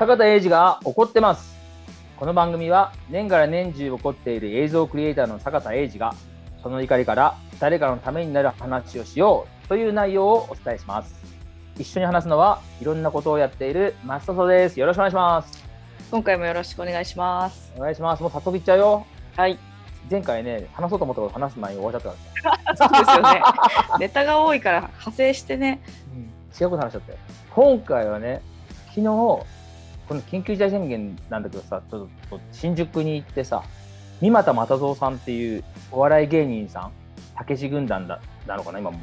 [0.00, 1.54] 坂田英二が怒ってます。
[2.16, 6.14] この番組は年がら年中起こっている映像クリエイターの坂田英二が
[6.62, 11.14] その怒りから誰かのためになる話をしようという内容をお伝えします。
[11.78, 14.80] 一緒に話すのはいろんなことをやっているマストソです。
[14.80, 15.62] よろしくお願いします。
[16.10, 17.70] 今回もよろしくお願いします。
[17.76, 18.22] お願いします。
[18.22, 19.06] もう早速いっちゃうよ。
[19.36, 19.58] はい。
[20.10, 22.16] 前回ね、話そうと思ったこと話す前に終わっちゃっ
[22.74, 23.42] たかそうですよね。
[24.00, 25.82] ネタが多いから派生してね。
[26.58, 27.18] ら、違うこと話しちゃったよ。
[27.54, 28.40] 今回はね、
[28.94, 29.59] 昨日、
[30.10, 33.62] この緊急事態宣言なんだけどさ、ちょっと新宿に行ってさ、
[34.20, 36.90] 三股又蔵さんっていうお笑い芸人さん、
[37.36, 38.98] たけし軍団だなのかな、今も。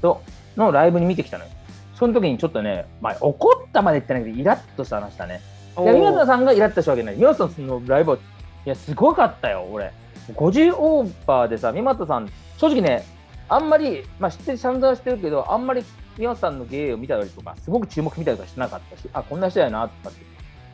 [0.00, 0.22] と、
[0.56, 1.50] のライブに見てきたのよ。
[1.92, 5.40] その時にちょっとね、まあ、怒ったまで言ってないけど、イラッとした話だね。
[5.74, 7.16] 三股さんがイラッとしたわけない。
[7.16, 8.20] 三股さんのライブは、い
[8.64, 9.92] や、すごかったよ、俺。
[10.36, 13.02] 50オーバーでさ、三股さん、正直ね、
[13.48, 15.82] あんまり、まあ、知ってる、散々してるけど、あんまり
[16.18, 20.26] 三股さんの芸を見たりとか、すごく注目見たりとかしてなかったし、あ、こんな人やな、とかって。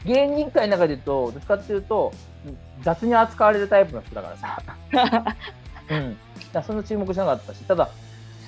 [0.06, 2.12] 芸人界の中で言うと、どっちかっていうと、
[2.83, 4.62] 雑に扱われるタイプの人だからさ。
[5.91, 6.17] うん。
[6.53, 7.89] だそんな注目しなかったし、ただ、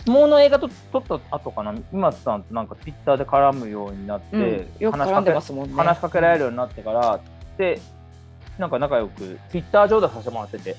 [0.06, 4.66] 相撲の映画と撮った後かな、三松さんとなんかツイッターで絡むようになって。
[5.76, 7.20] 話しかけられるようになってから、
[7.58, 7.80] で、
[8.58, 10.76] なんか仲良く、ツイッター上でさせてもらってて、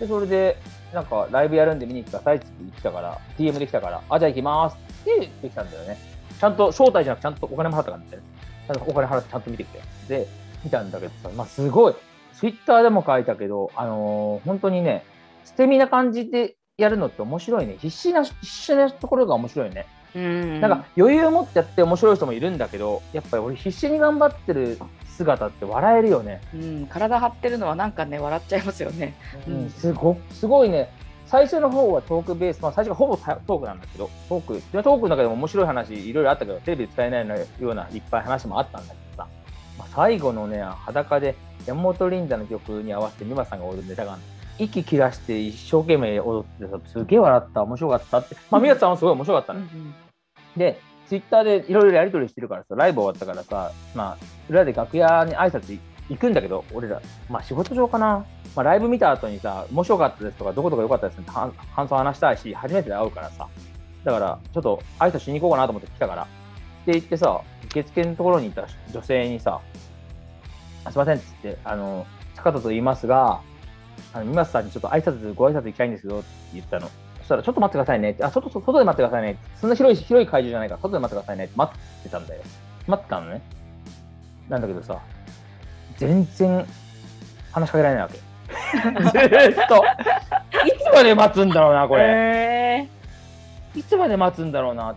[0.00, 0.56] で、それで、
[0.92, 2.40] なんかライブやるんで見に来てくださいっ
[2.82, 5.98] たから、DM できたから、あ、じゃあ行きますって言ってきたんだよね。
[6.40, 8.06] ちゃんと招待じゃなくて、ちゃんとお金も払ったからね。
[8.10, 9.80] ちゃんとお金払ってちゃんと見てきて。
[10.08, 10.26] で、
[10.64, 11.94] 見たんだけどさ、まあすごい、
[12.34, 15.04] ツイッターでも書いたけど、あのー本当にね、
[15.44, 17.76] 捨て身な感じでやるのって面白いね。
[17.78, 19.86] 必死な、必死なところが面白いね。
[20.14, 20.60] うん。
[20.60, 26.40] なんか余裕を持ってやって面白い人もいるんだけど、やっぱり俺必死に頑張ってる姿って笑えるよね。
[26.54, 29.14] うん、体張ってるのはなんかね、笑っちゃいますよね。
[29.46, 30.90] うん、すごすごいね。
[31.32, 37.28] 最初の方はトークベース、まあ、最初がほぼトークなんだけど、トーク、トークの中でも面白い話いろいろあったけど、テレビで使えない
[37.58, 39.28] ようないっぱい話もあったんだけどさ、
[39.78, 41.34] まあ、最後のね、裸で
[41.64, 44.18] 山本リンダの曲に合わせて美馬さんが踊るネタがあ
[44.58, 48.36] 息切らして一生懸命踊ってさ、すげえ笑った、面白かったって。
[48.50, 49.60] まあ、美馬さんはすごい面白かったの。
[50.54, 50.78] で、
[51.08, 55.78] ツイッターでいろいろやり取りしてるからさ、ライブ終わったからさ、まあ、裏で楽屋に挨拶
[56.10, 57.00] 行くんだけど、俺ら、
[57.30, 58.26] まあ仕事上かな。
[58.54, 61.52] まあライブ見た後にさ、面白かったですとか、どこどこ良かったですって感
[61.88, 63.48] 想話したいし、初めてで会うからさ。
[64.04, 66.22] だから、ちょっと挨拶しに行こうかなと思って来たから。
[66.22, 66.26] っ
[66.84, 69.60] て言ってさ、受付のところにいた女性にさ、
[70.90, 73.40] すいませんって言って、あの、坂田と言いますが、
[74.12, 76.88] あの、三松さんにちょっと挨拶、ご挨拶行きたいんですけどって言ったの。
[77.18, 82.42] そしたら、ちょっと待ってくださいねって、あ、外、外で待ってくださいねって、そんな広い、広い会場じゃないから、外で待ってくださいねって待ってたんだよ。
[82.88, 83.42] 待ってたのね。
[84.48, 85.00] なんだけどさ、
[85.96, 86.66] 全然
[87.52, 88.31] 話しかけられないわけ。
[88.72, 89.84] ずーっと。
[90.66, 92.02] いつまで待つんだろうな、これ。
[92.04, 92.88] へ
[93.74, 94.94] いつまで待つんだろうなっ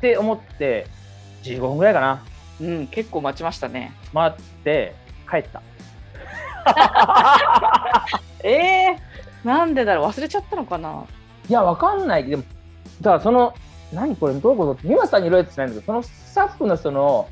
[0.00, 0.86] て思って、
[1.42, 2.22] 15分ぐらいかな。
[2.60, 3.92] ーうん、結構待ちましたね。
[4.12, 4.94] 待って、
[5.30, 5.62] 帰った。
[8.44, 8.48] え
[8.92, 11.04] えー、なんでだろう忘れちゃったのかな？
[11.48, 12.24] いや、わかんない。
[12.24, 12.42] でも、
[13.00, 13.54] だからその、
[13.92, 14.72] 何これ、どういうこと？
[14.72, 17.28] って、皆さんにいろいろってないんだけど、そのスタッフの人の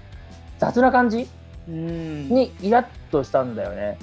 [0.59, 1.29] 雑な感じ
[1.69, 2.29] うん。
[2.29, 3.99] にイラッとしたんだよね。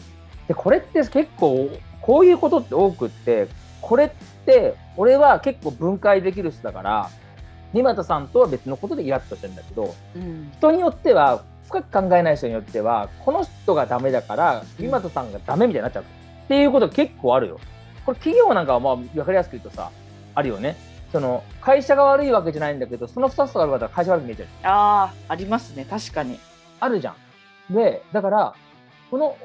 [0.48, 1.70] で、これって結構、
[2.02, 3.48] こういうことって多くって、
[3.82, 4.10] これっ
[4.46, 7.10] て、俺は結構分解できる人だから、
[7.74, 10.52] 三股さんとは別のことでイラッとしてるんだけど、うん。
[10.58, 16.04] 人によっては、深く考えない人によっては、この人がダメだから、三股さんがダメみたいになっちゃう。
[16.04, 17.60] っていうことが結構あるよ。
[18.06, 19.90] これ企業なんかはまあ分かりやすく言うとさ、
[20.36, 20.76] あるよね。
[21.12, 24.48] その会社が悪いわけじゃないんだけど、その2つがあるから会社が悪く見えちゃう。
[24.64, 25.86] ああ、ありますね。
[25.90, 26.40] 確かに。
[26.80, 27.16] あるじゃ
[27.70, 27.74] ん。
[27.74, 28.54] で、だから、
[29.10, 29.36] この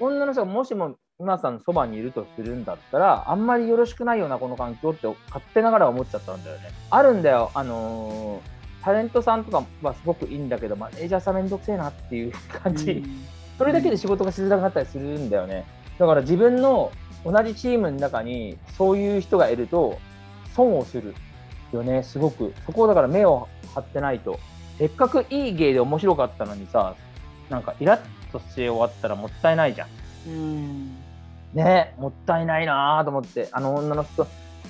[0.00, 6.70] 女の人がもしも今さんのそばにいるとするんだったら、あんまりよろしくないよな、この環境って勝手ながら思っちゃったんだよね。
[6.90, 7.50] あるんだよ。
[7.54, 12.92] あのータレントさんとかはすごくいいんだけど、マネージャーさんめんどくせえなっていう感じ。
[12.92, 13.26] うん
[13.58, 15.64] それだけで仕事がしづらくなったりするんだよね。
[15.98, 16.92] だから自分の
[17.24, 19.98] 同じチームの中にそういう人がいると
[20.54, 21.14] 損をする
[21.72, 22.52] よね、すごく。
[22.66, 24.38] そこをだから目を張ってないと。
[24.78, 26.94] せっかくいい芸で面白かったのにさ、
[27.48, 28.00] なんかイラッ
[28.40, 29.88] と終わったらもったいないじゃん。
[30.28, 30.96] うん。
[31.54, 34.26] ねもったいないなと思って、あの女の人。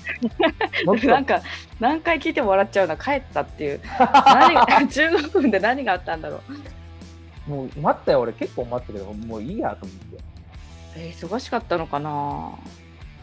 [1.07, 1.41] なんか
[1.79, 3.81] 何回聞いても笑っちゃうな帰ったっていう
[4.25, 6.39] 何が 15分で何があったんだろ
[7.47, 10.17] うもう待ったよ、俺結構待ったけど、もういいやと思って。
[10.95, 12.51] えー忙しかったのかな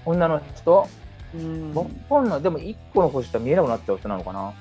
[0.05, 0.89] 女の人、
[1.35, 2.43] うんわかんない。
[2.43, 4.53] でも一個の星しか見えなくなっちゃう人なのかな。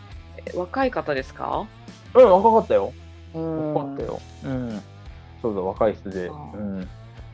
[0.56, 1.66] 若い方ですか？
[2.14, 2.94] うん、若かったよ。
[3.34, 4.22] うん若かったよ。
[4.46, 4.82] うん。
[5.44, 6.28] そうだ、若い人で。
[6.28, 6.90] うん。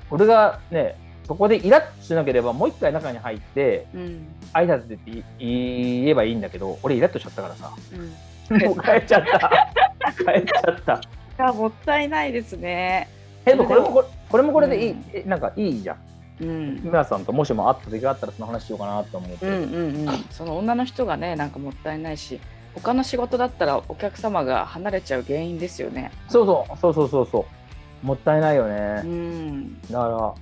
[0.09, 0.95] 俺がね、
[1.27, 7.71] そこでイラッとしなければ、もう一回中に入って、うん挨拶でって言えばいいんだけど、俺イラッとしちゃったからさ。
[7.93, 8.09] うん
[8.65, 9.69] もう帰っちゃった。
[10.11, 11.01] 帰っちゃった。
[11.37, 13.07] やもったいないですね。
[13.45, 15.97] えでもこれもこれこれもこれでいい、うんえなんかいいじゃん。
[16.41, 16.81] うん。
[16.83, 19.45] 皆さんともしも会った時があったらその話しようかなと思って。
[19.45, 20.25] うんうんうん。
[20.31, 22.39] その女の人がねなんかもったいないし、
[22.73, 26.11] 他の仕事だったらお客様が離れちゃう原因ですよね。
[26.27, 27.58] そうそうそうそうそうそう。
[28.01, 29.01] もったいないようね。
[29.03, 29.81] ん。
[29.91, 30.33] だから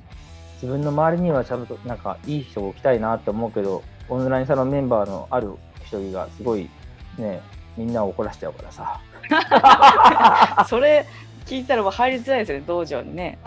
[0.61, 6.69] 自分の周りにはちゃんとなんかいい人を置きたいなって思うけど、オンラインサロンメンバーのある一人がすごい
[7.17, 7.41] ね、
[7.75, 8.99] みんなを怒らしちゃうからさ。
[10.67, 11.05] それ
[11.45, 13.37] 聞いたらもう入りづらいですよね道場にね。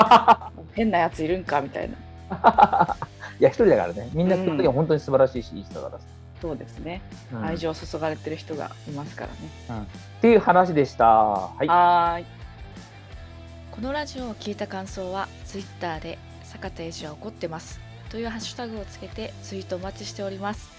[0.72, 1.96] 変なやついるんかみたいな。
[3.40, 4.08] いや、一人だからね。
[4.12, 6.04] みんな基本的には本当に素晴らしいし、いい人だからさ。
[6.40, 7.02] そうですね。
[7.32, 9.86] うん愛情注がれてる人がいますからね。
[10.18, 11.06] っていう話でした。
[11.06, 12.24] はい。
[13.70, 17.80] このラジオを聞いた感想は Twitter で坂田英二は怒ってます。
[18.10, 20.70] というハッシュタグをつけてツイートお待ちしております。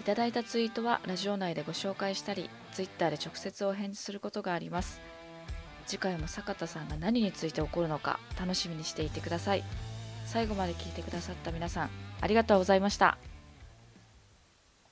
[0.00, 5.00] いただいたツイートはラジオ内でご紹介したり Twitter で直接お返事することがあります。
[5.86, 9.64] 次回も坂田さんが何について怒るのか楽しみにしていてください。
[10.24, 11.90] 最後まで聞いてくださった皆さん
[12.20, 13.18] ありがとうございました。